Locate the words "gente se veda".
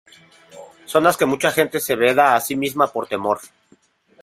1.51-2.33